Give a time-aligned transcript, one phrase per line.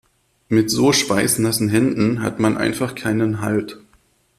[0.49, 3.79] Mit so schweißnassen Händen hat man einfach keinen Halt.